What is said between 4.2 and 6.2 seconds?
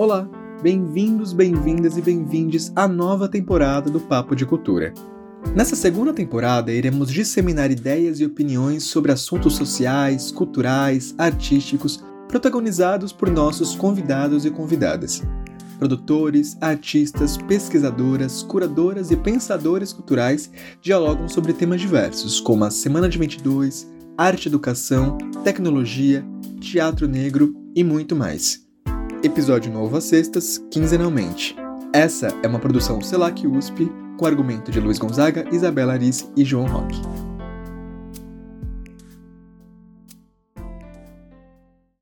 de Cultura. Nessa segunda